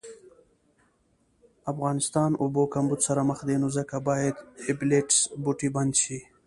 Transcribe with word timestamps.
افغانستان 1.71 2.31
اوبو 2.41 2.63
کمبود 2.73 2.99
سره 3.07 3.21
مخ 3.29 3.39
دي 3.47 3.55
نو 3.61 3.67
ځکه 3.77 3.95
باید 4.09 4.35
ابلیټس 4.71 5.17
بوټی 5.43 5.69
بند 5.75 5.93
شي 6.01 6.19